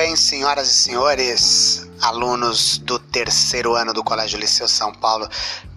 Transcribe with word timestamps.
bem, 0.00 0.16
senhoras 0.16 0.70
e 0.70 0.74
senhores, 0.74 1.86
alunos 2.00 2.78
do 2.78 2.98
terceiro 2.98 3.74
ano 3.74 3.92
do 3.92 4.02
Colégio 4.02 4.40
Liceu 4.40 4.66
São 4.66 4.94
Paulo? 4.94 5.28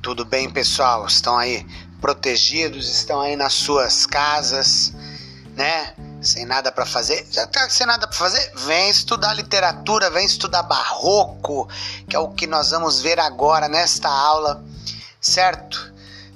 Tudo 0.01 0.23
bem, 0.23 0.49
pessoal? 0.49 1.05
Estão 1.05 1.37
aí 1.37 1.67
protegidos? 1.99 2.87
Estão 2.89 3.19
aí 3.19 3.35
nas 3.35 3.51
suas 3.51 4.05
casas, 4.05 4.93
né? 5.57 5.93
Sem 6.21 6.45
nada 6.45 6.71
para 6.71 6.85
fazer? 6.85 7.27
Já 7.29 7.45
tá 7.45 7.69
sem 7.69 7.85
nada 7.85 8.07
para 8.07 8.17
fazer? 8.17 8.49
Vem 8.55 8.89
estudar 8.89 9.33
literatura, 9.33 10.09
vem 10.09 10.25
estudar 10.25 10.63
barroco, 10.63 11.67
que 12.07 12.15
é 12.15 12.19
o 12.19 12.29
que 12.29 12.47
nós 12.47 12.71
vamos 12.71 13.01
ver 13.01 13.19
agora 13.19 13.67
nesta 13.67 14.07
aula, 14.07 14.63
certo? 15.19 15.92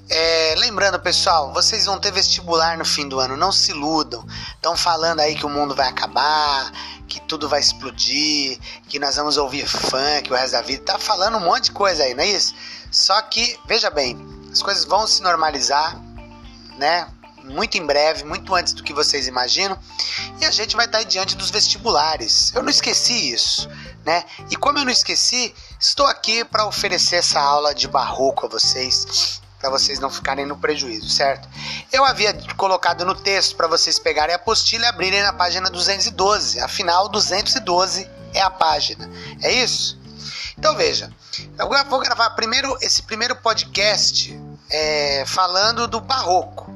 É, 0.09 0.55
lembrando, 0.57 0.97
pessoal, 1.01 1.51
vocês 1.53 1.85
vão 1.85 1.99
ter 1.99 2.11
vestibular 2.11 2.77
no 2.77 2.85
fim 2.85 3.09
do 3.09 3.19
ano, 3.19 3.35
não 3.35 3.51
se 3.51 3.71
iludam. 3.71 4.25
Estão 4.55 4.77
falando 4.77 5.19
aí 5.19 5.35
que 5.35 5.45
o 5.45 5.49
mundo 5.49 5.75
vai 5.75 5.89
acabar, 5.89 6.71
que 7.09 7.19
tudo 7.21 7.49
vai 7.49 7.59
explodir, 7.59 8.57
que 8.87 8.99
nós 8.99 9.17
vamos 9.17 9.35
ouvir 9.35 9.67
funk 9.67 10.31
o 10.31 10.35
resto 10.35 10.53
da 10.53 10.61
vida. 10.61 10.85
Tá 10.85 10.97
falando 10.97 11.37
um 11.37 11.41
monte 11.41 11.65
de 11.65 11.71
coisa 11.71 12.03
aí, 12.03 12.13
não 12.13 12.23
é 12.23 12.27
isso? 12.27 12.55
Só 12.89 13.21
que, 13.21 13.59
veja 13.65 13.89
bem, 13.89 14.17
as 14.49 14.61
coisas 14.61 14.85
vão 14.85 15.05
se 15.05 15.21
normalizar, 15.21 16.01
né? 16.77 17.07
Muito 17.43 17.77
em 17.77 17.85
breve, 17.85 18.23
muito 18.23 18.55
antes 18.55 18.71
do 18.71 18.83
que 18.83 18.93
vocês 18.93 19.27
imaginam. 19.27 19.77
E 20.39 20.45
a 20.45 20.51
gente 20.51 20.75
vai 20.77 20.85
estar 20.85 21.03
diante 21.03 21.35
dos 21.35 21.49
vestibulares. 21.49 22.53
Eu 22.55 22.63
não 22.63 22.69
esqueci 22.69 23.33
isso, 23.33 23.69
né? 24.05 24.23
E 24.49 24.55
como 24.55 24.79
eu 24.79 24.85
não 24.85 24.91
esqueci, 24.91 25.53
estou 25.77 26.05
aqui 26.05 26.45
para 26.45 26.65
oferecer 26.65 27.17
essa 27.17 27.41
aula 27.41 27.75
de 27.75 27.89
barroco 27.89 28.45
a 28.45 28.49
vocês 28.49 29.41
para 29.59 29.69
vocês 29.69 29.99
não 29.99 30.09
ficarem 30.09 30.45
no 30.45 30.57
prejuízo, 30.57 31.09
certo? 31.09 31.47
Eu 31.91 32.05
havia 32.05 32.33
colocado 32.55 33.03
no 33.05 33.15
texto 33.15 33.55
para 33.55 33.67
vocês 33.67 33.97
pegarem 33.97 34.33
a 34.33 34.37
apostila 34.37 34.85
e 34.85 34.87
abrirem 34.87 35.23
na 35.23 35.33
página 35.33 35.69
212. 35.69 36.59
Afinal, 36.59 37.09
212 37.09 38.09
é 38.33 38.41
a 38.41 38.49
página. 38.49 39.09
É 39.41 39.51
isso? 39.51 39.99
Então 40.57 40.75
veja, 40.75 41.11
eu 41.57 41.69
vou 41.89 41.99
gravar 41.99 42.31
primeiro 42.31 42.77
esse 42.81 43.03
primeiro 43.03 43.35
podcast 43.35 44.37
é, 44.69 45.23
falando 45.25 45.87
do 45.87 45.99
barroco. 45.99 46.71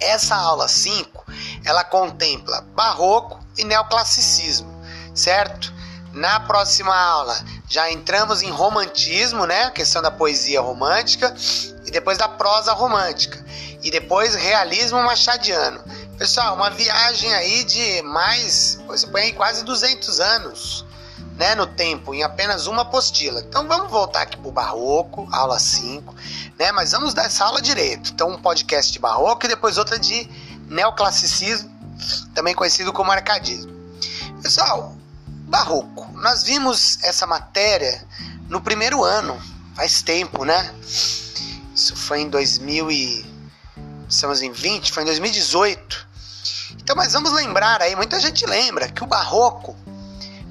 Essa 0.00 0.36
aula 0.36 0.68
5 0.68 1.24
ela 1.64 1.84
contempla 1.84 2.60
barroco 2.74 3.44
e 3.56 3.64
neoclassicismo, 3.64 4.72
certo? 5.14 5.72
Na 6.12 6.40
próxima 6.40 6.96
aula 6.96 7.36
já 7.68 7.90
entramos 7.90 8.42
em 8.42 8.50
romantismo, 8.50 9.44
né? 9.46 9.64
A 9.64 9.70
questão 9.70 10.00
da 10.00 10.10
poesia 10.10 10.60
romântica 10.60 11.34
e 11.86 11.90
depois 11.90 12.16
da 12.16 12.28
prosa 12.28 12.72
romântica 12.72 13.44
e 13.82 13.90
depois 13.90 14.34
realismo 14.34 15.02
machadiano. 15.02 15.80
Pessoal, 16.16 16.56
uma 16.56 16.70
viagem 16.70 17.32
aí 17.32 17.62
de 17.64 18.02
mais, 18.02 18.80
você 18.86 19.06
põe 19.06 19.22
aí 19.22 19.32
quase 19.32 19.64
200 19.64 20.18
anos, 20.18 20.84
né, 21.36 21.54
no 21.54 21.64
tempo, 21.64 22.12
em 22.12 22.24
apenas 22.24 22.66
uma 22.66 22.82
apostila. 22.82 23.40
Então 23.40 23.68
vamos 23.68 23.88
voltar 23.88 24.22
aqui 24.22 24.36
pro 24.36 24.50
barroco, 24.50 25.28
aula 25.30 25.60
5, 25.60 26.12
né? 26.58 26.72
Mas 26.72 26.90
vamos 26.90 27.14
dar 27.14 27.26
essa 27.26 27.44
aula 27.44 27.62
direito. 27.62 28.10
Então 28.12 28.30
um 28.30 28.42
podcast 28.42 28.92
de 28.92 28.98
barroco 28.98 29.44
e 29.44 29.48
depois 29.48 29.78
outra 29.78 29.98
de 29.98 30.28
neoclassicismo, 30.68 31.70
também 32.34 32.54
conhecido 32.54 32.92
como 32.92 33.12
arcadismo. 33.12 33.72
Pessoal, 34.42 34.97
barroco. 35.48 36.10
Nós 36.12 36.42
vimos 36.42 36.98
essa 37.02 37.26
matéria 37.26 38.06
no 38.48 38.60
primeiro 38.60 39.02
ano, 39.02 39.40
faz 39.74 40.02
tempo, 40.02 40.44
né? 40.44 40.74
Isso 41.74 41.96
foi 41.96 42.20
em 42.20 42.28
2000 42.28 42.90
e 42.90 43.26
estamos 44.08 44.42
em 44.42 44.52
20, 44.52 44.92
foi 44.92 45.02
em 45.02 45.06
2018. 45.06 46.08
Então, 46.80 46.96
mas 46.96 47.12
vamos 47.12 47.32
lembrar 47.32 47.80
aí, 47.82 47.94
muita 47.96 48.20
gente 48.20 48.46
lembra 48.46 48.88
que 48.88 49.02
o 49.02 49.06
barroco 49.06 49.76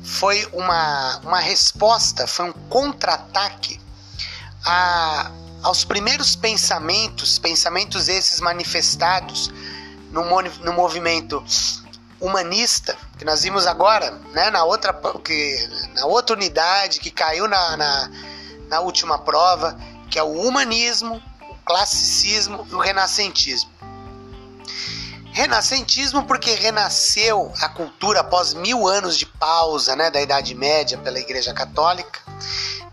foi 0.04 0.48
uma, 0.54 1.18
uma 1.24 1.40
resposta, 1.40 2.26
foi 2.26 2.50
um 2.50 2.54
contra-ataque 2.70 3.80
a, 4.66 5.32
aos 5.64 5.84
primeiros 5.84 6.36
pensamentos, 6.36 7.38
pensamentos 7.38 8.08
esses 8.08 8.40
manifestados 8.40 9.52
no, 10.12 10.24
no 10.64 10.74
movimento 10.74 11.44
humanista 12.20 12.98
que 13.18 13.26
nós 13.26 13.44
vimos 13.44 13.68
agora, 13.68 14.12
né, 14.34 14.50
na 14.50 14.64
outra 14.64 14.94
que 15.24 15.70
na 15.94 16.06
outra 16.06 16.36
unidade 16.36 17.00
que 17.00 17.12
caiu 17.12 17.48
na, 17.48 17.78
na, 17.78 18.12
na 18.70 18.80
última 18.80 19.20
prova, 19.20 19.78
que 20.10 20.18
é 20.18 20.24
o 20.24 20.42
humanismo, 20.42 21.22
o 21.42 21.56
classicismo 21.66 22.68
e 22.70 22.76
o 22.76 22.80
renascentismo. 22.80 23.70
Renascentismo 25.32 26.24
porque 26.24 26.56
renasceu 26.56 27.54
a 27.62 27.70
cultura 27.70 28.22
após 28.22 28.54
mil 28.56 28.88
anos 28.88 29.18
de 29.18 29.26
pausa, 29.26 29.96
né, 29.96 30.10
da 30.10 30.20
Idade 30.20 30.56
Média 30.56 30.98
pela 30.98 31.20
Igreja 31.20 31.54
Católica. 31.54 32.20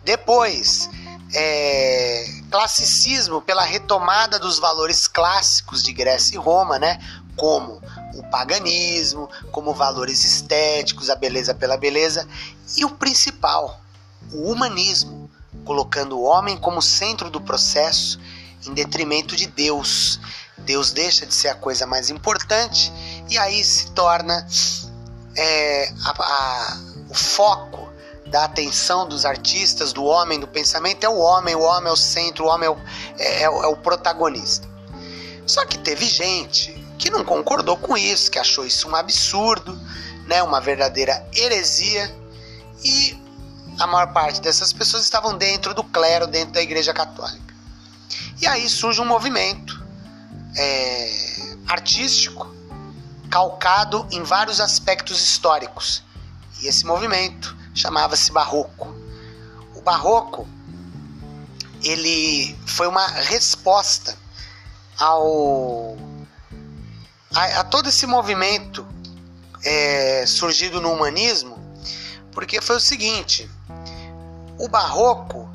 Depois, 0.03 0.91
é, 1.33 2.27
classicismo 2.51 3.41
pela 3.41 3.65
retomada 3.65 4.39
dos 4.39 4.59
valores 4.59 5.09
clássicos 5.09 5.83
de 5.83 5.93
Grécia 5.93 6.37
e 6.37 6.39
Roma, 6.39 6.79
né, 6.79 6.99
como 7.34 7.81
o 8.17 8.23
paganismo, 8.31 9.29
como 9.51 9.75
valores 9.75 10.25
estéticos, 10.25 11.11
a 11.11 11.15
beleza 11.15 11.55
pela 11.55 11.77
beleza, 11.77 12.27
e 12.77 12.85
o 12.85 12.91
principal, 12.91 13.81
o 14.33 14.51
humanismo, 14.51 15.31
colocando 15.65 16.19
o 16.19 16.23
homem 16.23 16.57
como 16.57 16.83
centro 16.83 17.31
do 17.31 17.41
processo 17.41 18.19
em 18.67 18.73
detrimento 18.73 19.37
de 19.37 19.47
Deus. 19.47 20.21
Deus 20.59 20.93
deixa 20.93 21.27
de 21.27 21.35
ser 21.35 21.49
a 21.49 21.55
coisa 21.55 21.87
mais 21.87 22.11
importante 22.11 22.93
e 23.29 23.37
aí 23.37 23.63
se 23.65 23.91
torna 23.91 24.47
é, 25.37 25.93
a, 26.05 26.23
a, 26.23 26.79
o 27.11 27.15
foco 27.15 27.93
da 28.27 28.45
atenção 28.45 29.07
dos 29.07 29.25
artistas, 29.25 29.93
do 29.93 30.05
homem, 30.05 30.41
do 30.41 30.49
pensamento 30.49 31.05
é 31.05 31.09
o 31.09 31.19
homem, 31.19 31.55
o 31.55 31.63
homem 31.63 31.89
é 31.89 31.93
o 31.93 31.97
centro, 31.97 32.45
o 32.45 32.49
homem 32.49 32.67
é 32.67 32.71
o, 32.71 32.77
é, 33.19 33.43
é 33.43 33.49
o 33.49 33.77
protagonista. 33.77 34.69
Só 35.47 35.65
que 35.67 35.79
teve 35.79 36.07
gente 36.07 36.84
que 36.99 37.10
não 37.10 37.25
concordou 37.25 37.77
com 37.77 37.97
isso, 37.97 38.31
que 38.31 38.38
achou 38.38 38.65
isso 38.65 38.88
um 38.88 38.94
absurdo, 38.94 39.78
né, 40.27 40.43
uma 40.43 40.60
verdadeira 40.60 41.27
heresia, 41.34 42.15
e 42.82 43.19
a 43.78 43.87
maior 43.87 44.12
parte 44.12 44.41
dessas 44.41 44.72
pessoas 44.72 45.03
estavam 45.03 45.37
dentro 45.37 45.75
do 45.75 45.83
clero, 45.83 46.27
dentro 46.27 46.54
da 46.54 46.62
Igreja 46.62 46.93
Católica. 46.93 47.54
E 48.41 48.47
aí 48.47 48.69
surge 48.69 49.00
um 49.00 49.04
movimento 49.04 49.83
é, 50.56 51.56
artístico 51.69 52.54
calcado 53.31 54.06
em 54.10 54.22
vários 54.22 54.60
aspectos 54.60 55.21
históricos. 55.21 56.03
E 56.60 56.69
esse 56.69 56.87
movimento 56.87 57.56
chamava-se 57.75 58.31
Barroco. 58.31 58.94
O 59.75 59.81
Barroco 59.81 60.47
ele 61.83 62.56
foi 62.66 62.87
uma 62.87 63.06
resposta 63.06 64.16
ao 64.99 65.97
a, 67.34 67.61
a 67.61 67.65
todo 67.65 67.89
esse 67.89 68.06
movimento 68.06 68.87
é, 69.65 70.25
surgido 70.27 70.81
no 70.81 70.93
humanismo, 70.93 71.59
porque 72.33 72.61
foi 72.61 72.77
o 72.77 72.81
seguinte: 72.81 73.50
o 74.59 74.69
barroco 74.69 75.50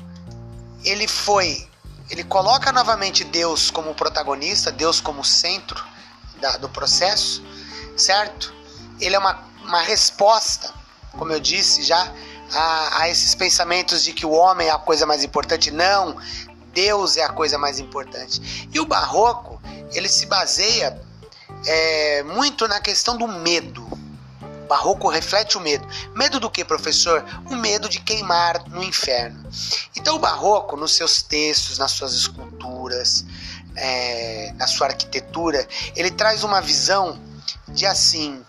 ele 0.84 1.08
foi, 1.08 1.68
ele 2.10 2.24
coloca 2.24 2.72
novamente 2.72 3.24
Deus 3.24 3.70
como 3.70 3.94
protagonista, 3.94 4.70
Deus 4.70 5.00
como 5.00 5.24
centro 5.24 5.82
da, 6.40 6.56
do 6.56 6.68
processo, 6.68 7.42
certo? 7.96 8.52
Ele 9.00 9.14
é 9.14 9.18
uma, 9.18 9.38
uma 9.62 9.80
resposta, 9.80 10.72
como 11.12 11.32
eu 11.32 11.40
disse 11.40 11.82
já, 11.82 12.12
a, 12.52 13.02
a 13.02 13.08
esses 13.08 13.34
pensamentos 13.34 14.02
de 14.02 14.12
que 14.12 14.26
o 14.26 14.32
homem 14.32 14.68
é 14.68 14.70
a 14.70 14.78
coisa 14.78 15.06
mais 15.06 15.22
importante. 15.24 15.70
Não, 15.70 16.16
Deus 16.72 17.16
é 17.16 17.22
a 17.22 17.28
coisa 17.30 17.56
mais 17.56 17.78
importante. 17.78 18.68
E 18.72 18.80
o 18.80 18.86
barroco 18.86 19.60
ele 19.92 20.08
se 20.08 20.26
baseia 20.26 21.00
é, 21.66 22.22
muito 22.22 22.66
na 22.68 22.80
questão 22.80 23.16
do 23.16 23.26
medo. 23.26 23.86
O 24.64 24.68
barroco 24.68 25.08
reflete 25.08 25.56
o 25.56 25.60
medo. 25.60 25.86
Medo 26.14 26.38
do 26.38 26.50
que, 26.50 26.64
professor? 26.64 27.24
O 27.50 27.56
medo 27.56 27.88
de 27.88 28.00
queimar 28.00 28.68
no 28.68 28.82
inferno. 28.82 29.44
Então, 29.96 30.16
o 30.16 30.18
barroco, 30.18 30.76
nos 30.76 30.94
seus 30.94 31.22
textos, 31.22 31.78
nas 31.78 31.90
suas 31.90 32.14
esculturas, 32.14 33.24
é, 33.76 34.52
na 34.56 34.66
sua 34.66 34.88
arquitetura, 34.88 35.66
ele 35.96 36.10
traz 36.10 36.44
uma 36.44 36.60
visão 36.60 37.20
de 37.68 37.86
assim: 37.86 38.44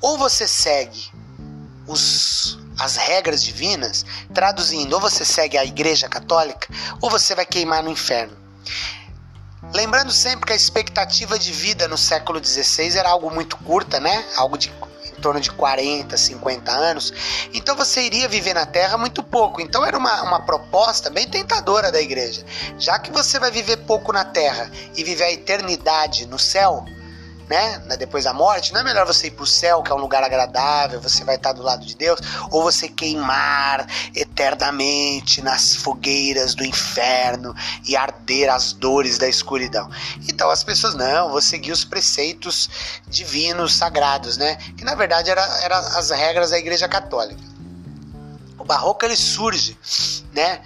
ou 0.00 0.18
você 0.18 0.48
segue 0.48 1.10
os, 1.86 2.58
as 2.78 2.96
regras 2.96 3.42
divinas, 3.42 4.04
traduzindo, 4.34 4.92
ou 4.94 5.00
você 5.00 5.24
segue 5.24 5.56
a 5.56 5.64
Igreja 5.64 6.08
Católica, 6.08 6.68
ou 7.00 7.10
você 7.10 7.34
vai 7.34 7.46
queimar 7.46 7.82
no 7.82 7.90
inferno. 7.90 8.36
Lembrando 9.74 10.12
sempre 10.12 10.46
que 10.46 10.52
a 10.52 10.56
expectativa 10.56 11.38
de 11.38 11.50
vida 11.52 11.88
no 11.88 11.96
século 11.96 12.44
XVI 12.44 12.98
era 12.98 13.10
algo 13.10 13.30
muito 13.30 13.56
curta, 13.56 13.98
né? 13.98 14.24
Algo 14.36 14.58
de 14.58 14.72
em 15.04 15.20
torno 15.22 15.40
de 15.40 15.50
40, 15.52 16.16
50 16.16 16.72
anos. 16.72 17.12
Então 17.54 17.76
você 17.76 18.02
iria 18.02 18.28
viver 18.28 18.54
na 18.54 18.66
Terra 18.66 18.98
muito 18.98 19.22
pouco. 19.22 19.60
Então 19.60 19.84
era 19.84 19.96
uma, 19.96 20.22
uma 20.22 20.40
proposta 20.40 21.10
bem 21.10 21.28
tentadora 21.28 21.92
da 21.92 22.00
igreja. 22.00 22.44
Já 22.78 22.98
que 22.98 23.10
você 23.10 23.38
vai 23.38 23.50
viver 23.50 23.78
pouco 23.78 24.12
na 24.12 24.24
Terra 24.24 24.70
e 24.96 25.04
viver 25.04 25.24
a 25.24 25.32
eternidade 25.32 26.26
no 26.26 26.38
céu, 26.38 26.84
né? 27.48 27.82
Depois 27.98 28.24
da 28.24 28.32
morte, 28.32 28.72
não 28.72 28.80
é 28.80 28.84
melhor 28.84 29.06
você 29.06 29.28
ir 29.28 29.32
para 29.32 29.44
o 29.44 29.46
céu, 29.46 29.82
que 29.82 29.90
é 29.90 29.94
um 29.94 29.98
lugar 29.98 30.22
agradável, 30.22 31.00
você 31.00 31.24
vai 31.24 31.36
estar 31.36 31.52
do 31.52 31.62
lado 31.62 31.84
de 31.84 31.96
Deus, 31.96 32.20
ou 32.50 32.62
você 32.62 32.88
queimar 32.88 33.86
eternamente 34.14 35.42
nas 35.42 35.74
fogueiras 35.74 36.54
do 36.54 36.64
inferno 36.64 37.54
e 37.86 37.96
arder 37.96 38.50
as 38.50 38.72
dores 38.72 39.18
da 39.18 39.28
escuridão? 39.28 39.90
Então 40.28 40.50
as 40.50 40.64
pessoas 40.64 40.94
não, 40.94 41.30
vou 41.30 41.40
seguir 41.40 41.72
os 41.72 41.84
preceitos 41.84 42.70
divinos, 43.06 43.74
sagrados, 43.74 44.36
né? 44.36 44.56
Que 44.76 44.84
na 44.84 44.94
verdade 44.94 45.30
eram 45.30 45.42
era 45.62 45.78
as 45.78 46.10
regras 46.10 46.50
da 46.50 46.58
Igreja 46.58 46.88
Católica. 46.88 47.42
O 48.58 48.64
barroco 48.64 49.04
ele 49.04 49.16
surge, 49.16 49.76
né? 50.32 50.60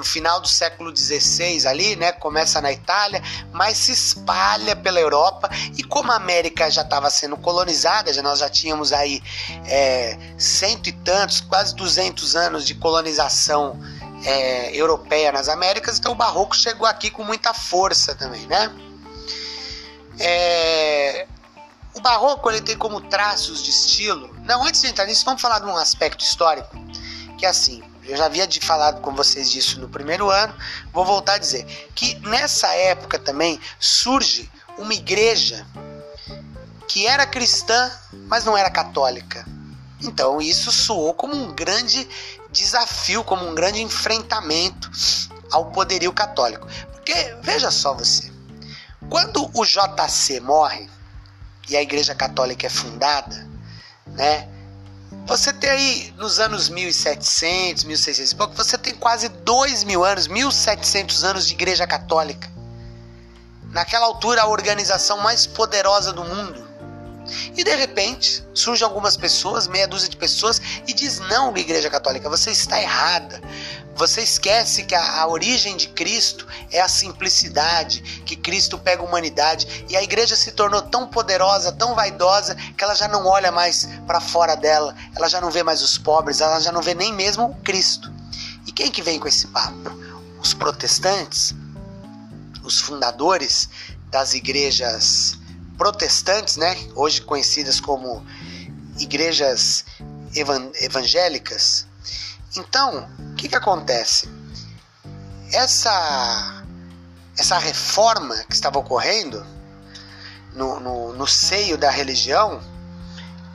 No 0.00 0.04
final 0.04 0.40
do 0.40 0.48
século 0.48 0.96
XVI 0.96 1.66
ali, 1.66 1.94
né? 1.94 2.10
Começa 2.10 2.58
na 2.60 2.72
Itália, 2.72 3.22
mas 3.52 3.76
se 3.76 3.92
espalha 3.92 4.74
pela 4.74 4.98
Europa 4.98 5.50
e 5.76 5.84
como 5.84 6.10
a 6.10 6.16
América 6.16 6.70
já 6.70 6.80
estava 6.80 7.10
sendo 7.10 7.36
colonizada, 7.36 8.10
já 8.10 8.22
nós 8.22 8.38
já 8.38 8.48
tínhamos 8.48 8.94
aí 8.94 9.22
é, 9.66 10.16
cento 10.38 10.88
e 10.88 10.92
tantos, 10.92 11.42
quase 11.42 11.74
duzentos 11.74 12.34
anos 12.34 12.66
de 12.66 12.74
colonização 12.74 13.78
é, 14.24 14.74
europeia 14.74 15.30
nas 15.30 15.48
Américas, 15.48 15.98
então 15.98 16.12
o 16.12 16.14
Barroco 16.14 16.56
chegou 16.56 16.86
aqui 16.86 17.10
com 17.10 17.22
muita 17.22 17.52
força 17.52 18.14
também, 18.14 18.46
né? 18.46 18.72
É, 20.18 21.26
o 21.94 22.00
Barroco 22.00 22.50
ele 22.50 22.62
tem 22.62 22.76
como 22.76 23.02
traços 23.02 23.62
de 23.62 23.70
estilo. 23.70 24.34
Não, 24.44 24.64
antes 24.64 24.80
de 24.80 24.86
entrar 24.86 25.04
nisso, 25.04 25.24
vamos 25.26 25.42
falar 25.42 25.58
de 25.58 25.66
um 25.66 25.76
aspecto 25.76 26.24
histórico 26.24 26.74
que 27.36 27.44
é 27.44 27.48
assim. 27.48 27.89
Eu 28.10 28.16
já 28.16 28.26
havia 28.26 28.48
falado 28.60 29.00
com 29.00 29.14
vocês 29.14 29.48
disso 29.48 29.80
no 29.80 29.88
primeiro 29.88 30.28
ano, 30.28 30.52
vou 30.92 31.04
voltar 31.04 31.34
a 31.34 31.38
dizer 31.38 31.64
que 31.94 32.16
nessa 32.26 32.66
época 32.74 33.20
também 33.20 33.60
surge 33.78 34.50
uma 34.76 34.92
igreja 34.92 35.64
que 36.88 37.06
era 37.06 37.24
cristã, 37.24 37.88
mas 38.26 38.44
não 38.44 38.56
era 38.56 38.68
católica. 38.68 39.46
Então 40.02 40.40
isso 40.40 40.72
soou 40.72 41.14
como 41.14 41.36
um 41.36 41.54
grande 41.54 42.08
desafio, 42.50 43.22
como 43.22 43.48
um 43.48 43.54
grande 43.54 43.80
enfrentamento 43.80 44.90
ao 45.52 45.66
poderio 45.66 46.12
católico. 46.12 46.66
Porque 46.90 47.14
veja 47.42 47.70
só 47.70 47.94
você, 47.94 48.32
quando 49.08 49.48
o 49.54 49.64
JC 49.64 50.40
morre 50.40 50.90
e 51.68 51.76
a 51.76 51.82
Igreja 51.82 52.12
Católica 52.12 52.66
é 52.66 52.70
fundada, 52.70 53.48
né? 54.08 54.48
Você 55.30 55.52
tem 55.52 55.70
aí 55.70 56.14
nos 56.16 56.40
anos 56.40 56.68
1700, 56.68 57.84
1600 57.84 58.32
e 58.32 58.34
pouco, 58.34 58.52
você 58.56 58.76
tem 58.76 58.92
quase 58.96 59.28
2 59.28 59.84
mil 59.84 60.04
anos, 60.04 60.26
1700 60.26 61.22
anos 61.22 61.46
de 61.46 61.54
Igreja 61.54 61.86
Católica. 61.86 62.50
Naquela 63.70 64.06
altura, 64.06 64.42
a 64.42 64.48
organização 64.48 65.18
mais 65.18 65.46
poderosa 65.46 66.12
do 66.12 66.24
mundo. 66.24 66.68
E 67.56 67.62
de 67.62 67.76
repente, 67.76 68.44
surgem 68.52 68.84
algumas 68.84 69.16
pessoas, 69.16 69.68
meia 69.68 69.86
dúzia 69.86 70.08
de 70.08 70.16
pessoas, 70.16 70.60
e 70.84 70.92
diz: 70.92 71.20
Não, 71.20 71.56
Igreja 71.56 71.88
Católica, 71.88 72.28
você 72.28 72.50
está 72.50 72.82
errada. 72.82 73.40
Você 73.94 74.22
esquece 74.22 74.84
que 74.84 74.94
a, 74.94 75.20
a, 75.20 75.26
origem 75.26 75.76
de 75.76 75.88
Cristo 75.88 76.46
é 76.70 76.80
a 76.80 76.88
simplicidade, 76.88 78.00
que 78.24 78.36
Cristo 78.36 78.78
pega 78.78 79.02
a 79.02 79.04
humanidade 79.04 79.84
e 79.88 79.96
a 79.96 80.02
igreja 80.02 80.36
se 80.36 80.52
tornou 80.52 80.80
tão 80.82 81.06
poderosa, 81.06 81.72
tão 81.72 81.94
vaidosa, 81.94 82.54
que 82.54 82.82
ela 82.82 82.94
já 82.94 83.08
não 83.08 83.26
olha 83.26 83.52
mais 83.52 83.88
para 84.06 84.20
fora 84.20 84.54
dela, 84.54 84.94
ela 85.14 85.28
já 85.28 85.40
não 85.40 85.50
vê 85.50 85.62
mais 85.62 85.82
os 85.82 85.98
pobres, 85.98 86.40
ela 86.40 86.60
já 86.60 86.72
não 86.72 86.80
vê 86.80 86.94
nem 86.94 87.12
mesmo 87.12 87.54
Cristo. 87.62 88.12
E 88.66 88.72
quem 88.72 88.90
que 88.90 89.02
vem 89.02 89.18
com 89.18 89.28
esse 89.28 89.46
papo? 89.48 89.90
Os 90.40 90.54
protestantes, 90.54 91.54
os 92.62 92.80
fundadores 92.80 93.68
das 94.10 94.32
igrejas 94.34 95.38
protestantes, 95.76 96.56
né? 96.56 96.76
Hoje 96.94 97.22
conhecidas 97.22 97.80
como 97.80 98.24
igrejas 98.98 99.84
evangélicas, 100.80 101.86
então, 102.56 103.08
que, 103.40 103.48
que 103.48 103.56
acontece? 103.56 104.28
Essa, 105.52 106.62
essa 107.38 107.58
reforma 107.58 108.36
que 108.44 108.52
estava 108.54 108.78
ocorrendo 108.78 109.44
no, 110.52 110.78
no, 110.78 111.12
no 111.14 111.26
seio 111.26 111.78
da 111.78 111.90
religião, 111.90 112.60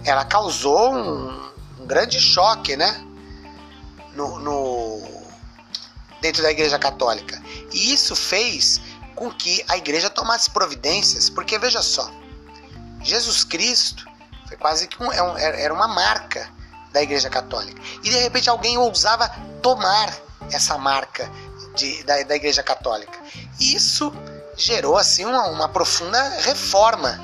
ela 0.04 0.26
causou 0.26 0.94
um, 0.94 1.52
um 1.80 1.86
grande 1.86 2.20
choque, 2.20 2.76
né? 2.76 3.06
No, 4.16 4.40
no, 4.40 5.24
dentro 6.20 6.42
da 6.42 6.50
Igreja 6.50 6.80
Católica. 6.80 7.40
E 7.72 7.94
isso 7.94 8.16
fez 8.16 8.82
com 9.14 9.30
que 9.30 9.64
a 9.68 9.78
Igreja 9.78 10.10
tomasse 10.10 10.50
providências, 10.50 11.30
porque 11.30 11.60
veja 11.60 11.82
só, 11.82 12.10
Jesus 13.04 13.44
Cristo 13.44 14.06
foi 14.48 14.58
quase 14.58 14.88
que 14.88 15.02
um, 15.02 15.12
é 15.12 15.64
era 15.64 15.74
uma 15.74 15.88
marca 15.88 16.50
da 16.96 17.04
Igreja 17.04 17.30
Católica. 17.30 17.80
E 18.04 18.10
de 18.10 18.18
repente 18.18 18.50
alguém 18.50 18.78
ousava 18.78 19.30
tomar 19.62 20.16
essa 20.50 20.78
marca 20.78 21.30
de, 21.76 22.02
da, 22.04 22.24
da 22.24 22.36
Igreja 22.38 22.64
Católica. 22.64 23.20
Isso 23.60 24.14
gerou 24.56 24.98
assim 24.98 25.26
uma, 25.26 25.46
uma 25.48 25.68
profunda 25.68 26.18
reforma 26.40 27.20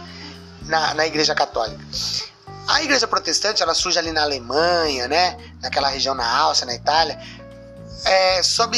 na, 0.63 0.93
na 0.93 1.07
Igreja 1.07 1.33
Católica. 1.33 1.81
A 2.67 2.83
Igreja 2.83 3.07
Protestante 3.07 3.63
ela 3.63 3.73
surge 3.73 3.97
ali 3.97 4.11
na 4.11 4.23
Alemanha, 4.23 5.07
né, 5.07 5.37
naquela 5.61 5.87
região 5.87 6.13
na 6.13 6.27
Áustria, 6.27 6.67
na 6.67 6.75
Itália, 6.75 7.17
é, 8.03 8.43
sob 8.43 8.77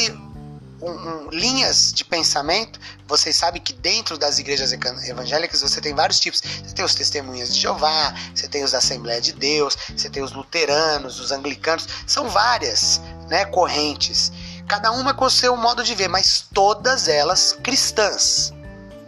um, 0.84 1.26
um, 1.26 1.30
linhas 1.30 1.92
de 1.92 2.04
pensamento 2.04 2.78
vocês 3.06 3.36
sabem 3.36 3.60
que 3.60 3.72
dentro 3.72 4.16
das 4.16 4.38
igrejas 4.38 4.72
evangélicas 4.72 5.60
você 5.60 5.80
tem 5.80 5.94
vários 5.94 6.18
tipos. 6.18 6.40
Você 6.40 6.74
tem 6.74 6.84
os 6.84 6.94
testemunhas 6.94 7.54
de 7.54 7.60
Jeová, 7.60 8.14
você 8.34 8.48
tem 8.48 8.64
os 8.64 8.72
da 8.72 8.78
Assembleia 8.78 9.20
de 9.20 9.32
Deus, 9.32 9.76
você 9.94 10.08
tem 10.08 10.22
os 10.22 10.32
luteranos, 10.32 11.20
os 11.20 11.30
anglicanos. 11.30 11.86
São 12.06 12.28
várias 12.28 13.00
né, 13.28 13.44
correntes. 13.44 14.32
Cada 14.66 14.90
uma 14.90 15.12
com 15.12 15.26
o 15.26 15.30
seu 15.30 15.54
modo 15.56 15.84
de 15.84 15.94
ver, 15.94 16.08
mas 16.08 16.46
todas 16.52 17.06
elas 17.06 17.58
cristãs. 17.62 18.52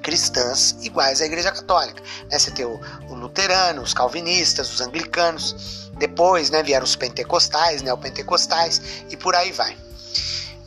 Cristãs 0.02 0.76
iguais 0.82 1.22
à 1.22 1.26
Igreja 1.26 1.50
Católica. 1.50 2.02
Né? 2.30 2.38
Você 2.38 2.50
tem 2.50 2.66
o, 2.66 2.78
o 3.08 3.14
luterano, 3.14 3.82
os 3.82 3.94
calvinistas, 3.94 4.72
os 4.72 4.80
anglicanos. 4.82 5.90
Depois 5.94 6.50
né, 6.50 6.62
vieram 6.62 6.84
os 6.84 6.94
pentecostais, 6.94 7.80
neopentecostais 7.80 8.82
e 9.08 9.16
por 9.16 9.34
aí 9.34 9.50
vai. 9.52 9.74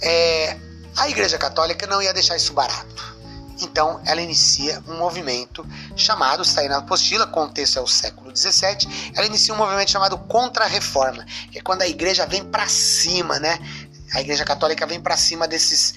É, 0.02 0.58
a 1.00 1.10
Igreja 1.10 1.38
Católica 1.38 1.88
não 1.88 2.02
ia 2.02 2.14
deixar 2.14 2.36
isso 2.36 2.54
barato. 2.54 3.18
Então 3.62 4.02
ela 4.06 4.22
inicia 4.22 4.82
um 4.88 4.98
movimento 4.98 5.66
chamado, 5.96 6.44
está 6.44 6.62
aí 6.62 6.70
na 6.70 6.78
apostila, 6.78 7.28
contexto 7.28 7.78
é 7.78 7.82
o 7.82 7.88
século 7.88 8.36
XVII, 8.36 9.12
ela 9.16 9.26
inicia 9.26 9.54
um 9.54 9.58
movimento 9.58 9.92
chamado 9.92 10.18
Contra-Reforma, 10.18 11.26
que 11.52 11.60
é 11.60 11.62
quando 11.62 11.82
a 11.82 11.88
igreja 11.88 12.26
vem 12.26 12.44
para 12.44 12.68
cima, 12.68 13.40
né? 13.40 13.60
A 14.14 14.22
igreja 14.22 14.46
católica 14.46 14.86
vem 14.86 15.00
para 15.00 15.18
cima 15.18 15.48
desses, 15.48 15.94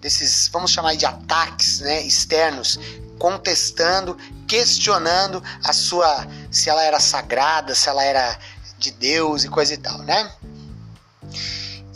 desses, 0.00 0.48
vamos 0.48 0.70
chamar 0.70 0.96
de 0.96 1.06
ataques 1.06 1.80
né, 1.80 2.02
externos, 2.02 2.78
contestando, 3.18 4.16
questionando 4.46 5.42
a 5.64 5.72
sua, 5.72 6.26
se 6.50 6.68
ela 6.68 6.82
era 6.82 6.98
sagrada, 7.00 7.74
se 7.74 7.88
ela 7.88 8.04
era 8.04 8.38
de 8.76 8.90
Deus 8.90 9.44
e 9.44 9.48
coisa 9.48 9.72
e 9.72 9.78
tal, 9.78 9.98
né? 9.98 10.30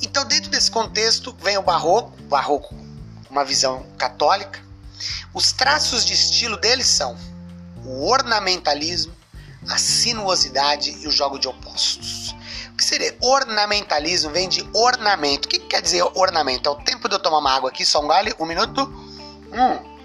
Então, 0.08 0.24
dentro 0.24 0.50
desse 0.50 0.70
contexto, 0.70 1.36
vem 1.38 1.58
o 1.58 1.62
barroco, 1.62 2.10
barroco, 2.22 2.74
uma 3.28 3.44
visão 3.44 3.84
católica, 3.98 4.58
os 5.34 5.52
traços 5.52 6.02
de 6.02 6.14
estilo 6.14 6.56
deles 6.56 6.86
são 6.86 7.14
o 7.84 8.08
ornamentalismo, 8.08 9.14
a 9.68 9.76
sinuosidade 9.76 10.96
e 11.02 11.06
o 11.06 11.10
jogo 11.10 11.38
de 11.38 11.46
opostos. 11.46 12.34
O 12.72 12.76
que 12.78 12.84
seria 12.84 13.14
ornamentalismo? 13.20 14.30
Vem 14.30 14.48
de 14.48 14.66
ornamento. 14.72 15.44
O 15.44 15.48
que 15.48 15.58
quer 15.58 15.82
dizer 15.82 16.02
ornamento? 16.14 16.70
É 16.70 16.72
o 16.72 16.76
tempo 16.76 17.06
de 17.06 17.14
eu 17.14 17.18
tomar 17.18 17.38
uma 17.38 17.54
água 17.54 17.68
aqui, 17.68 17.84
só 17.84 18.00
um 18.00 18.06
gole, 18.06 18.34
um 18.40 18.46
minuto. 18.46 18.82
Hum. 19.52 19.98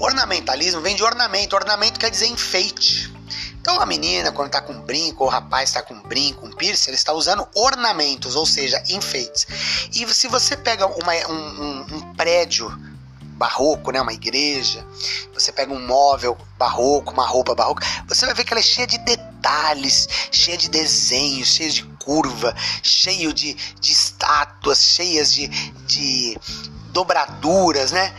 Ornamentalismo 0.00 0.80
vem 0.80 0.96
de 0.96 1.04
ornamento. 1.04 1.54
Ornamento 1.54 2.00
quer 2.00 2.10
dizer 2.10 2.26
enfeite. 2.26 3.13
Então 3.64 3.80
a 3.80 3.86
menina, 3.86 4.30
quando 4.30 4.48
está 4.48 4.60
com 4.60 4.78
brinco, 4.82 5.24
ou 5.24 5.30
o 5.30 5.32
rapaz 5.32 5.70
está 5.70 5.80
com 5.80 5.98
brinco, 6.02 6.44
um 6.44 6.50
piercing, 6.50 6.90
ele 6.90 6.98
está 6.98 7.14
usando 7.14 7.48
ornamentos, 7.54 8.36
ou 8.36 8.44
seja, 8.44 8.84
enfeites. 8.90 9.46
E 9.90 10.06
se 10.12 10.28
você 10.28 10.54
pega 10.54 10.84
uma, 10.86 11.14
um, 11.30 11.32
um, 11.32 11.86
um 11.96 12.14
prédio 12.14 12.68
barroco, 13.22 13.90
né, 13.90 14.02
uma 14.02 14.12
igreja, 14.12 14.86
você 15.32 15.50
pega 15.50 15.72
um 15.72 15.80
móvel 15.80 16.36
barroco, 16.58 17.10
uma 17.10 17.26
roupa 17.26 17.54
barroca, 17.54 17.82
você 18.06 18.26
vai 18.26 18.34
ver 18.34 18.44
que 18.44 18.52
ela 18.52 18.60
é 18.60 18.62
cheia 18.62 18.86
de 18.86 18.98
detalhes, 18.98 20.08
cheia 20.30 20.58
de 20.58 20.68
desenhos, 20.68 21.48
cheia 21.48 21.70
de 21.70 21.84
curva, 22.04 22.54
cheio 22.82 23.32
de, 23.32 23.54
de 23.54 23.92
estátuas, 23.92 24.84
cheias 24.84 25.32
de, 25.32 25.48
de 25.86 26.36
dobraduras, 26.92 27.92
né? 27.92 28.14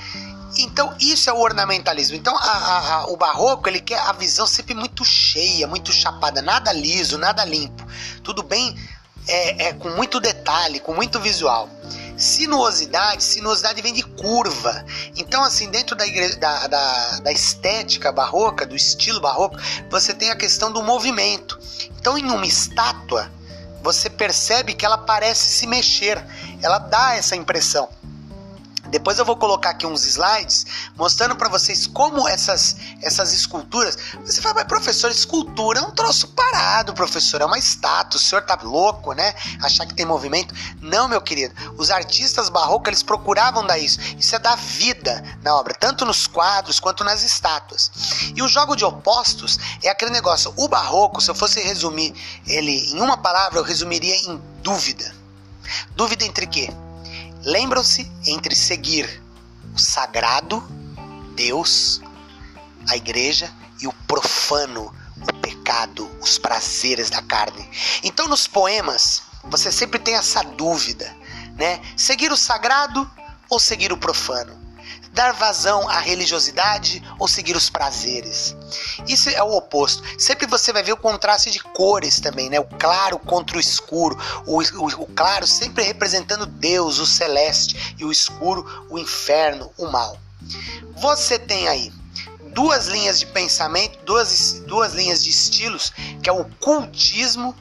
Então 0.58 0.96
isso 1.00 1.30
é 1.30 1.34
o 1.34 1.40
ornamentalismo. 1.40 2.16
Então 2.16 2.36
a, 2.36 2.42
a, 2.42 2.94
a, 2.94 3.06
o 3.08 3.18
barroco 3.18 3.68
ele 3.68 3.82
quer 3.82 4.00
a 4.00 4.14
visão 4.14 4.48
sempre 4.48 4.74
muito 4.74 5.04
cheia, 5.04 5.68
muito 5.68 5.92
chapada, 5.92 6.42
nada 6.42 6.72
liso, 6.72 7.18
nada 7.18 7.44
limpo, 7.44 7.86
tudo 8.24 8.42
bem 8.44 8.76
é, 9.28 9.68
é, 9.68 9.74
com 9.74 9.90
muito 9.90 10.20
detalhe, 10.20 10.80
com 10.80 10.94
muito 10.94 11.20
visual. 11.20 11.70
Sinuosidade, 12.18 13.24
sinuosidade 13.24 13.82
vem 13.82 13.94
de 13.94 14.04
curva. 14.04 14.86
Então, 15.18 15.44
assim, 15.44 15.70
dentro 15.70 15.96
da, 15.96 16.08
igreja, 16.08 16.38
da, 16.38 16.68
da, 16.68 17.20
da 17.20 17.32
estética 17.32 18.12
barroca, 18.12 18.66
do 18.66 18.76
estilo 18.76 19.20
barroco, 19.20 19.58
você 19.90 20.14
tem 20.14 20.30
a 20.30 20.36
questão 20.36 20.72
do 20.72 20.82
movimento. 20.82 21.60
Então, 22.00 22.18
em 22.18 22.30
uma 22.30 22.46
estátua, 22.46 23.30
você 23.82 24.10
percebe 24.10 24.74
que 24.74 24.86
ela 24.86 24.98
parece 24.98 25.50
se 25.50 25.68
mexer, 25.68 26.24
ela 26.62 26.80
dá 26.80 27.16
essa 27.16 27.36
impressão. 27.36 27.90
Depois 28.90 29.18
eu 29.20 29.26
vou 29.26 29.36
colocar 29.36 29.72
aqui 29.72 29.86
uns 29.86 30.06
slides 30.06 30.66
mostrando 30.96 31.36
para 31.36 31.50
vocês 31.50 31.88
como 31.88 32.28
essas, 32.28 32.76
essas 33.02 33.34
esculturas. 33.34 33.98
Você 34.26 34.42
fala, 34.42 34.56
mas 34.56 34.66
professor, 34.66 35.12
escultura 35.12 35.80
é 35.80 35.84
um 35.84 35.92
troço 35.92 36.30
parado, 36.30 36.94
professor, 36.94 37.42
é 37.42 37.46
uma 37.46 37.58
estátua. 37.58 38.18
O 38.18 38.22
senhor 38.22 38.42
tá 38.44 38.58
louco, 38.62 39.14
né? 39.14 39.34
Achar 39.62 39.86
que 39.86 39.94
tem 39.94 40.06
movimento? 40.06 40.54
Não, 40.82 41.08
meu 41.08 41.22
querido. 41.22 41.54
Os 41.78 41.90
artistas 41.90 42.50
barrocos 42.50 42.90
eles 42.90 43.04
procuravam 43.04 43.66
dar 43.66 43.78
isso. 43.78 44.00
Isso 44.18 44.36
é 44.36 44.40
dar 44.40 44.56
vida 44.56 45.24
na 45.42 45.56
obra, 45.56 45.74
tanto 45.74 46.06
nos 46.06 46.28
quadros 46.28 46.80
quanto 46.80 47.04
nas 47.04 47.24
estátuas. 47.24 47.92
E 48.36 48.42
o 48.42 48.48
jogo 48.48 48.76
de 48.76 48.86
opostos 48.86 49.60
é 49.84 49.90
aquele 49.90 50.12
negócio. 50.12 50.54
O 50.58 50.68
barroco, 50.68 51.22
se 51.22 51.30
eu 51.30 51.36
fosse 51.36 51.62
resumir 51.62 52.14
ele 52.46 52.92
em 52.92 53.02
uma 53.02 53.18
palavra, 53.18 53.60
eu 53.60 53.64
resumiria 53.64 54.16
em 54.16 54.42
dúvida. 54.62 55.14
Dúvida 55.96 56.26
entre 56.26 56.46
quê? 56.46 56.72
Lembram-se 57.46 58.12
entre 58.26 58.56
seguir 58.56 59.22
o 59.74 59.78
sagrado, 59.78 60.64
Deus, 61.36 62.02
a 62.90 62.98
igreja, 62.98 63.54
e 63.80 63.88
o 63.88 63.94
profano, 64.08 64.92
o 65.22 65.34
pecado, 65.42 66.10
os 66.20 66.40
prazeres 66.40 67.12
da 67.12 67.22
carne. 67.22 67.70
Então, 68.04 68.28
nos 68.28 68.48
poemas, 68.48 69.22
você 69.44 69.72
sempre 69.72 70.00
tem 70.00 70.16
essa 70.16 70.42
dúvida, 70.42 71.16
né? 71.56 71.80
Seguir 71.96 72.32
o 72.32 72.38
sagrado 72.38 73.08
ou 73.48 73.60
seguir 73.60 73.94
o 73.94 73.98
profano? 73.98 74.65
Dar 75.16 75.32
vazão 75.32 75.88
à 75.88 75.98
religiosidade 76.00 77.02
ou 77.18 77.28
seguir 77.28 77.56
os 77.56 77.70
prazeres. 77.70 78.56
Isso 79.08 79.30
é 79.30 79.42
o 79.42 79.56
oposto. 79.56 80.04
Sempre 80.20 80.46
você 80.46 80.74
vai 80.74 80.84
ver 80.84 80.92
o 80.92 80.98
contraste 80.98 81.50
de 81.50 81.60
cores 81.60 82.20
também, 82.20 82.50
né? 82.50 82.60
O 82.60 82.66
claro 82.66 83.18
contra 83.18 83.56
o 83.56 83.60
escuro. 83.60 84.18
O, 84.46 84.62
o, 84.62 85.04
o 85.04 85.08
claro 85.08 85.48
sempre 85.48 85.84
representando 85.84 86.46
Deus, 86.46 87.00
o 87.00 87.06
celeste, 87.06 87.96
e 87.98 88.04
o 88.04 88.12
escuro, 88.12 88.86
o 88.90 89.00
inferno, 89.00 89.72
o 89.78 89.88
mal. 89.88 90.20
Você 90.98 91.40
tem 91.40 91.70
aí 91.70 91.94
duas 92.54 92.88
linhas 92.88 93.18
de 93.18 93.26
pensamento, 93.26 93.98
duas, 94.06 94.62
duas 94.68 94.94
linhas 94.94 95.24
de 95.24 95.30
estilos, 95.30 95.94
que 96.22 96.30
é 96.30 96.34
o 96.34 96.46
cultismo 96.60 97.56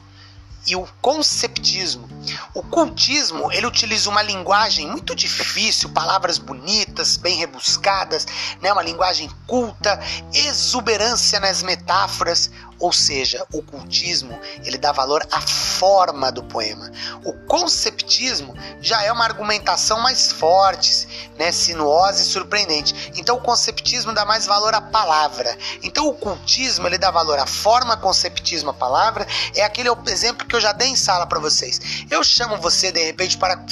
e 0.67 0.75
o 0.75 0.87
conceptismo. 1.01 2.07
O 2.53 2.63
cultismo, 2.63 3.51
ele 3.51 3.67
utiliza 3.67 4.09
uma 4.09 4.21
linguagem 4.21 4.87
muito 4.87 5.15
difícil, 5.15 5.89
palavras 5.89 6.37
bonitas, 6.37 7.17
bem 7.17 7.37
rebuscadas, 7.37 8.25
né, 8.61 8.71
uma 8.73 8.81
linguagem 8.81 9.29
culta, 9.45 9.99
exuberância 10.33 11.39
nas 11.39 11.61
metáforas, 11.61 12.49
ou 12.79 12.91
seja, 12.91 13.45
o 13.53 13.61
cultismo 13.61 14.37
ele 14.63 14.77
dá 14.77 14.91
valor 14.91 15.25
à 15.31 15.41
forma 15.41 16.31
do 16.31 16.43
poema. 16.43 16.91
O 17.23 17.33
conceptismo 17.45 18.53
já 18.81 19.01
é 19.03 19.11
uma 19.11 19.23
argumentação 19.23 19.99
mais 20.01 20.31
forte, 20.31 21.31
né, 21.37 21.51
sinuosa 21.51 22.21
e 22.21 22.25
surpreendente. 22.25 23.11
Então 23.15 23.37
o 23.37 23.41
conceptismo 23.41 24.13
dá 24.13 24.25
mais 24.25 24.45
valor 24.45 24.73
à 24.73 24.81
palavra. 24.81 25.57
Então 25.83 26.07
o 26.07 26.13
cultismo 26.13 26.87
ele 26.87 26.97
dá 26.97 27.11
valor 27.11 27.39
à 27.39 27.45
forma, 27.45 27.97
conceptismo 27.97 28.71
à 28.71 28.73
palavra. 28.73 29.25
É 29.55 29.63
aquele 29.63 29.89
exemplo 30.07 30.45
que 30.45 30.55
eu 30.55 30.61
já 30.61 30.71
dei 30.71 30.89
em 30.89 30.95
sala 30.95 31.25
para 31.25 31.39
vocês. 31.39 32.05
Eu 32.09 32.23
chamo 32.23 32.57
você 32.57 32.91
de 32.91 33.03
repente 33.03 33.37
para 33.37 33.63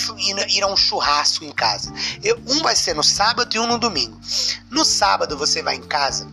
ir 0.49 0.63
a 0.63 0.67
um 0.67 0.77
churrasco 0.77 1.43
em 1.43 1.51
casa. 1.51 1.93
Eu, 2.23 2.41
um 2.47 2.61
vai 2.61 2.75
ser 2.75 2.93
no 2.93 3.03
sábado 3.03 3.53
e 3.53 3.59
um 3.59 3.67
no 3.67 3.77
domingo. 3.77 4.19
No 4.69 4.85
sábado 4.85 5.37
você 5.37 5.61
vai 5.61 5.75
em 5.75 5.81
casa 5.81 6.27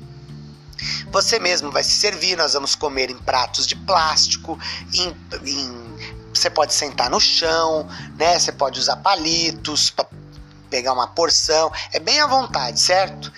você 1.10 1.38
mesmo 1.38 1.70
vai 1.70 1.82
se 1.82 1.92
servir, 1.92 2.36
nós 2.36 2.54
vamos 2.54 2.74
comer 2.74 3.10
em 3.10 3.18
pratos 3.18 3.66
de 3.66 3.76
plástico, 3.76 4.58
em, 4.94 5.16
em 5.46 5.90
você 6.32 6.48
pode 6.48 6.72
sentar 6.72 7.10
no 7.10 7.20
chão, 7.20 7.88
né? 8.16 8.38
Você 8.38 8.52
pode 8.52 8.78
usar 8.78 8.96
palitos 8.96 9.90
para 9.90 10.06
pegar 10.70 10.92
uma 10.92 11.08
porção, 11.08 11.72
é 11.92 11.98
bem 11.98 12.20
à 12.20 12.26
vontade, 12.26 12.80
certo? 12.80 13.32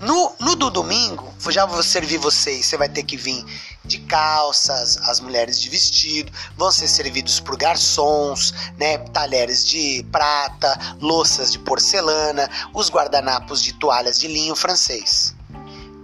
No, 0.00 0.34
no 0.40 0.56
do 0.56 0.70
domingo, 0.70 1.32
já 1.48 1.64
vou 1.64 1.82
servir 1.82 2.18
vocês, 2.18 2.66
você 2.66 2.76
vai 2.76 2.88
ter 2.88 3.04
que 3.04 3.16
vir 3.16 3.44
de 3.84 3.98
calças, 3.98 4.96
as 4.98 5.20
mulheres 5.20 5.60
de 5.60 5.70
vestido, 5.70 6.32
vão 6.56 6.72
ser 6.72 6.88
servidos 6.88 7.38
por 7.38 7.56
garçons, 7.56 8.52
né, 8.76 8.98
talheres 8.98 9.64
de 9.64 10.04
prata, 10.10 10.96
louças 11.00 11.52
de 11.52 11.58
porcelana, 11.58 12.50
os 12.74 12.90
guardanapos 12.90 13.62
de 13.62 13.72
toalhas 13.74 14.18
de 14.18 14.26
linho 14.26 14.56
francês. 14.56 15.33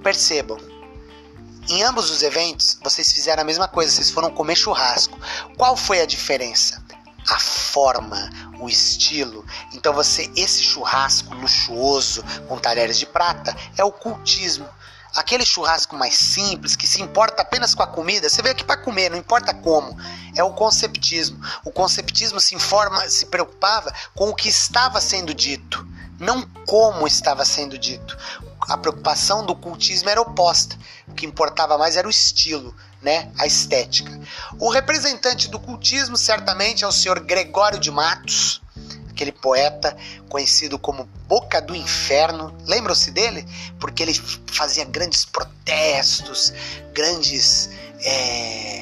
Percebam, 0.02 0.58
em 1.68 1.82
ambos 1.84 2.10
os 2.10 2.22
eventos, 2.22 2.78
vocês 2.82 3.12
fizeram 3.12 3.42
a 3.42 3.44
mesma 3.44 3.68
coisa, 3.68 3.92
vocês 3.92 4.10
foram 4.10 4.30
comer 4.30 4.56
churrasco. 4.56 5.16
Qual 5.56 5.76
foi 5.76 6.00
a 6.00 6.06
diferença? 6.06 6.82
A 7.28 7.38
forma, 7.38 8.30
o 8.60 8.68
estilo. 8.68 9.44
Então 9.72 9.92
você 9.92 10.28
esse 10.34 10.62
churrasco 10.62 11.34
luxuoso 11.34 12.24
com 12.48 12.58
talheres 12.58 12.98
de 12.98 13.06
prata 13.06 13.54
é 13.76 13.84
o 13.84 13.92
cultismo. 13.92 14.66
Aquele 15.14 15.44
churrasco 15.44 15.94
mais 15.96 16.14
simples, 16.14 16.74
que 16.74 16.86
se 16.86 17.02
importa 17.02 17.42
apenas 17.42 17.74
com 17.74 17.82
a 17.82 17.86
comida, 17.86 18.28
você 18.28 18.42
veio 18.42 18.54
aqui 18.54 18.64
para 18.64 18.80
comer, 18.80 19.10
não 19.10 19.18
importa 19.18 19.52
como. 19.54 19.96
É 20.34 20.42
o 20.42 20.52
conceptismo. 20.54 21.38
O 21.64 21.70
conceptismo 21.70 22.40
se 22.40 22.54
informa, 22.54 23.08
se 23.08 23.26
preocupava 23.26 23.92
com 24.14 24.30
o 24.30 24.34
que 24.34 24.48
estava 24.48 25.00
sendo 25.00 25.34
dito, 25.34 25.86
não 26.18 26.42
como 26.66 27.06
estava 27.06 27.44
sendo 27.44 27.78
dito 27.78 28.16
a 28.68 28.76
preocupação 28.76 29.44
do 29.44 29.54
cultismo 29.54 30.08
era 30.08 30.20
oposta. 30.20 30.76
O 31.06 31.14
que 31.14 31.26
importava 31.26 31.78
mais 31.78 31.96
era 31.96 32.06
o 32.06 32.10
estilo, 32.10 32.74
né? 33.02 33.30
a 33.38 33.46
estética. 33.46 34.18
O 34.58 34.70
representante 34.70 35.48
do 35.48 35.58
cultismo 35.58 36.16
certamente 36.16 36.84
é 36.84 36.86
o 36.86 36.92
senhor 36.92 37.20
Gregório 37.20 37.78
de 37.78 37.90
Matos, 37.90 38.60
aquele 39.08 39.32
poeta 39.32 39.96
conhecido 40.28 40.78
como 40.78 41.04
Boca 41.26 41.60
do 41.60 41.74
Inferno. 41.74 42.56
Lembram-se 42.66 43.10
dele? 43.10 43.46
Porque 43.78 44.02
ele 44.02 44.14
fazia 44.46 44.84
grandes 44.84 45.24
protestos, 45.24 46.52
grandes 46.92 47.70
é, 48.02 48.79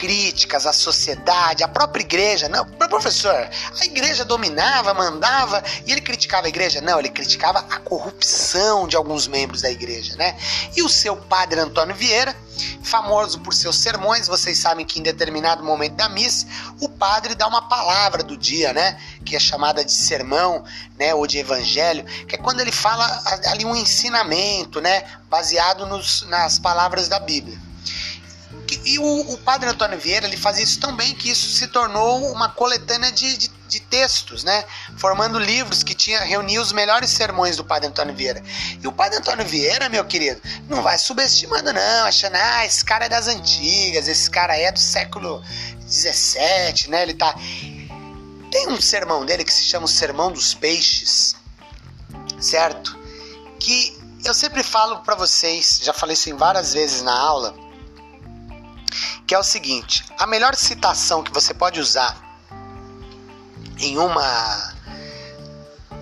críticas 0.00 0.64
à 0.64 0.72
sociedade, 0.72 1.62
à 1.62 1.68
própria 1.68 2.00
igreja. 2.00 2.48
Não, 2.48 2.64
professor, 2.64 3.34
a 3.34 3.84
igreja 3.84 4.24
dominava, 4.24 4.94
mandava 4.94 5.62
e 5.86 5.92
ele 5.92 6.00
criticava 6.00 6.46
a 6.46 6.48
igreja? 6.48 6.80
Não, 6.80 6.98
ele 6.98 7.10
criticava 7.10 7.58
a 7.58 7.78
corrupção 7.80 8.88
de 8.88 8.96
alguns 8.96 9.26
membros 9.26 9.60
da 9.60 9.70
igreja, 9.70 10.16
né? 10.16 10.38
E 10.74 10.82
o 10.82 10.88
seu 10.88 11.14
padre 11.14 11.60
Antônio 11.60 11.94
Vieira, 11.94 12.34
famoso 12.82 13.40
por 13.40 13.52
seus 13.52 13.76
sermões, 13.76 14.26
vocês 14.26 14.56
sabem 14.58 14.86
que 14.86 14.98
em 14.98 15.02
determinado 15.02 15.62
momento 15.62 15.96
da 15.96 16.08
missa, 16.08 16.46
o 16.80 16.88
padre 16.88 17.34
dá 17.34 17.46
uma 17.46 17.68
palavra 17.68 18.22
do 18.22 18.38
dia, 18.38 18.72
né? 18.72 18.98
Que 19.22 19.36
é 19.36 19.38
chamada 19.38 19.84
de 19.84 19.92
sermão, 19.92 20.64
né? 20.98 21.14
Ou 21.14 21.26
de 21.26 21.36
evangelho, 21.36 22.06
que 22.26 22.36
é 22.36 22.38
quando 22.38 22.60
ele 22.60 22.72
fala 22.72 23.04
ali 23.48 23.66
um 23.66 23.76
ensinamento, 23.76 24.80
né? 24.80 25.04
Baseado 25.28 25.84
nos, 25.84 26.22
nas 26.22 26.58
palavras 26.58 27.06
da 27.06 27.20
Bíblia. 27.20 27.69
E 28.84 28.98
o, 28.98 29.32
o, 29.32 29.38
padre 29.38 29.68
Antônio 29.68 29.98
Vieira 29.98 30.26
ele 30.26 30.36
fazia 30.36 30.64
isso 30.64 30.80
tão 30.80 30.96
bem 30.96 31.14
que 31.14 31.30
isso 31.30 31.50
se 31.50 31.68
tornou 31.68 32.32
uma 32.32 32.48
coletânea 32.48 33.12
de, 33.12 33.36
de, 33.36 33.48
de, 33.68 33.80
textos, 33.80 34.42
né? 34.42 34.64
Formando 34.96 35.38
livros 35.38 35.82
que 35.82 35.94
tinha 35.94 36.20
reunia 36.20 36.60
os 36.60 36.72
melhores 36.72 37.10
sermões 37.10 37.56
do 37.56 37.64
padre 37.64 37.88
Antônio 37.88 38.14
Vieira. 38.14 38.42
E 38.82 38.88
o 38.88 38.92
padre 38.92 39.18
Antônio 39.18 39.44
Vieira, 39.44 39.88
meu 39.90 40.04
querido, 40.04 40.40
não 40.66 40.82
vai 40.82 40.96
subestimando, 40.96 41.72
não, 41.72 42.06
achando, 42.06 42.36
ah, 42.36 42.64
esse 42.64 42.82
cara 42.82 43.04
é 43.04 43.08
das 43.08 43.28
antigas, 43.28 44.08
esse 44.08 44.30
cara 44.30 44.56
é 44.56 44.72
do 44.72 44.80
século 44.80 45.42
XVII, 45.86 46.88
né? 46.88 47.02
Ele 47.02 47.14
tá. 47.14 47.34
Tem 48.50 48.66
um 48.68 48.80
sermão 48.80 49.26
dele 49.26 49.44
que 49.44 49.52
se 49.52 49.64
chama 49.64 49.84
o 49.84 49.88
Sermão 49.88 50.32
dos 50.32 50.54
Peixes, 50.54 51.36
certo? 52.40 52.98
Que 53.58 53.96
eu 54.24 54.32
sempre 54.32 54.62
falo 54.62 55.00
para 55.00 55.14
vocês, 55.14 55.80
já 55.82 55.92
falei 55.92 56.14
isso 56.14 56.30
em 56.30 56.34
várias 56.34 56.72
vezes 56.72 57.02
na 57.02 57.16
aula 57.16 57.69
que 59.26 59.34
é 59.34 59.38
o 59.38 59.42
seguinte: 59.42 60.04
a 60.18 60.26
melhor 60.26 60.54
citação 60.54 61.22
que 61.22 61.32
você 61.32 61.54
pode 61.54 61.80
usar 61.80 62.16
em 63.78 63.98
uma 63.98 64.80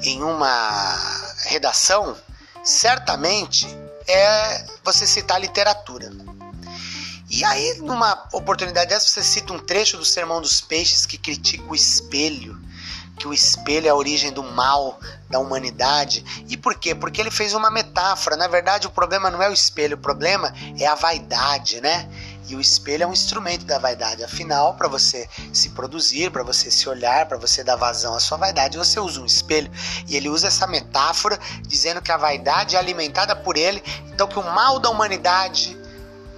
em 0.03 0.23
uma 0.23 0.97
redação, 1.45 2.17
certamente 2.63 3.67
é 4.07 4.65
você 4.85 5.07
citar 5.07 5.41
literatura. 5.41 6.13
E 7.31 7.45
aí, 7.45 7.79
numa 7.79 8.27
oportunidade 8.33 8.89
dessa, 8.89 9.09
você 9.09 9.23
cita 9.23 9.53
um 9.53 9.59
trecho 9.59 9.99
do 9.99 10.05
Sermão 10.05 10.41
dos 10.41 10.61
Peixes 10.61 11.05
que 11.05 11.19
critica 11.19 11.65
o 11.65 11.75
espelho, 11.75 12.59
que 13.19 13.29
o 13.29 13.35
espelho 13.35 13.87
é 13.87 13.91
a 13.91 13.95
origem 13.95 14.33
do 14.33 14.43
mal 14.43 14.99
da 15.29 15.39
humanidade. 15.39 16.25
E 16.49 16.57
por 16.57 16.77
quê? 16.77 16.95
Porque 16.95 17.21
ele 17.21 17.31
fez 17.31 17.53
uma 17.53 17.71
metáfora. 17.71 18.35
Na 18.35 18.49
verdade, 18.49 18.87
o 18.87 18.91
problema 18.91 19.31
não 19.31 19.43
é 19.43 19.51
o 19.51 19.53
espelho, 19.53 19.97
o 19.97 20.01
problema 20.01 20.55
é 20.79 20.87
a 20.87 20.95
vaidade, 20.95 21.83
né? 21.83 22.09
E 22.47 22.57
o 22.57 22.61
espelho 22.61 23.05
é 23.05 23.07
um 23.07 23.13
instrumento 23.13 23.65
da 23.65 23.79
vaidade. 23.79 24.25
Afinal, 24.25 24.75
para 24.75 24.89
você 24.89 25.29
se 25.53 25.71
produzir, 25.71 26.31
para 26.31 26.43
você 26.43 26.71
se 26.71 26.89
olhar, 26.89 27.27
para 27.27 27.37
você 27.37 27.63
dar 27.65 27.77
vazão 27.77 28.15
à 28.15 28.21
sua 28.21 28.39
vaidade, 28.39 28.79
você 28.79 28.99
usa 29.01 29.21
um 29.21 29.27
espelho. 29.27 29.71
E 30.07 30.17
ele 30.17 30.29
usa 30.29 30.49
essa 30.49 30.67
metáfora 30.67 31.39
dizendo 31.67 32.01
que 32.01 32.13
a 32.13 32.17
vaidade 32.17 32.77
é 32.77 32.79
alimentada 32.79 33.35
por 33.37 33.57
ele, 33.57 33.83
então 34.07 34.27
que 34.27 34.39
o 34.39 34.43
mal 34.43 34.79
da 34.79 34.89
humanidade 34.89 35.77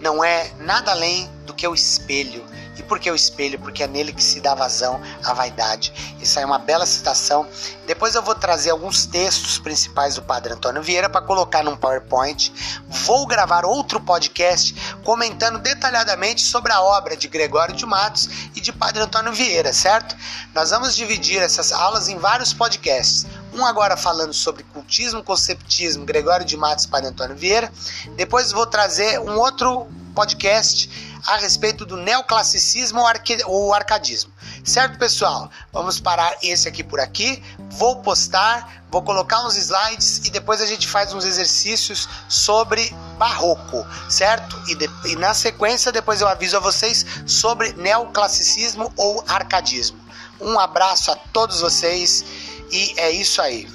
não 0.01 0.25
é 0.25 0.51
nada 0.59 0.91
além 0.91 1.31
do 1.45 1.55
que 1.55 1.67
o 1.67 1.75
espelho. 1.75 2.45
E 2.81 2.83
por 2.83 2.99
que 2.99 3.11
o 3.11 3.15
espelho? 3.15 3.61
Porque 3.61 3.83
é 3.83 3.87
nele 3.87 4.11
que 4.11 4.25
se 4.25 4.41
dá 4.41 4.55
vazão 4.55 4.99
à 5.23 5.35
vaidade. 5.35 5.93
Isso 6.19 6.39
aí 6.39 6.45
é 6.45 6.47
uma 6.47 6.59
bela 6.59 6.87
citação. 6.87 7.47
Depois 7.87 8.15
eu 8.15 8.23
vou 8.23 8.35
trazer 8.35 8.71
alguns 8.71 9.05
textos 9.05 9.59
principais 9.59 10.15
do 10.15 10.23
Padre 10.23 10.55
Antônio 10.55 10.83
Vieira 10.83 11.07
para 11.07 11.21
colocar 11.21 11.63
num 11.63 11.77
PowerPoint. 11.77 12.51
Vou 12.89 13.27
gravar 13.27 13.67
outro 13.67 14.01
podcast 14.01 14.75
comentando 15.05 15.59
detalhadamente 15.59 16.41
sobre 16.41 16.73
a 16.73 16.81
obra 16.81 17.15
de 17.15 17.29
Gregório 17.29 17.77
de 17.77 17.85
Matos 17.85 18.49
e 18.57 18.63
de 18.63 18.73
Padre 18.73 19.03
Antônio 19.03 19.35
Vieira, 19.35 19.75
certo? 19.75 20.17
Nós 20.55 20.71
vamos 20.71 20.97
dividir 20.97 21.43
essas 21.43 21.73
aulas 21.73 22.09
em 22.09 22.17
vários 22.17 22.55
podcasts. 22.55 23.27
Um 23.53 23.63
agora 23.67 23.95
falando 23.95 24.33
sobre 24.33 24.63
cultismo, 24.63 25.23
conceptismo, 25.23 26.07
Gregório 26.07 26.47
de 26.47 26.57
Matos 26.57 26.87
e 26.87 26.89
Padre 26.89 27.11
Antônio 27.11 27.37
Vieira. 27.37 27.71
Depois 28.17 28.53
vou 28.53 28.67
trazer 28.67 29.21
um 29.21 29.37
outro 29.37 29.87
podcast 30.15 31.10
a 31.27 31.37
respeito 31.37 31.85
do 31.85 31.97
neoclassicismo 31.97 33.01
ou 33.47 33.75
arcadismo. 33.75 34.33
Certo, 34.65 34.99
pessoal? 34.99 35.51
Vamos 35.73 36.01
parar 36.01 36.37
esse 36.43 36.69
aqui 36.69 36.83
por 36.83 37.01
aqui. 37.01 37.43
Vou 37.71 38.01
postar, 38.03 38.85
vou 38.91 39.03
colocar 39.03 39.47
uns 39.47 39.57
slides 39.57 40.19
e 40.25 40.31
depois 40.31 40.61
a 40.61 40.67
gente 40.67 40.87
faz 40.89 41.13
uns 41.13 41.25
exercícios 41.25 42.09
sobre 42.29 42.95
barroco, 43.19 43.87
certo? 44.09 44.61
E, 44.69 44.75
de, 44.75 44.91
e 45.07 45.17
na 45.17 45.35
sequência, 45.35 45.93
depois 45.93 46.21
eu 46.21 46.29
aviso 46.29 46.57
a 46.57 46.61
vocês 46.61 47.05
sobre 47.27 47.73
neoclassicismo 47.75 48.93
ou 48.97 49.25
arcadismo. 49.29 49.99
Um 50.41 50.59
abraço 50.59 51.11
a 51.11 51.17
todos 51.17 51.61
vocês 51.61 52.25
e 52.71 52.95
é 52.97 53.11
isso 53.11 53.43
aí. 53.43 53.69